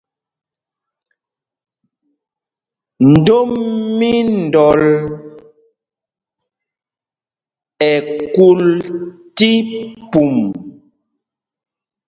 [3.11, 3.51] Ndom
[3.97, 4.81] mí Ndɔl
[7.89, 7.91] ɛ
[8.35, 8.61] kul
[9.37, 9.51] tí
[10.11, 10.35] pum.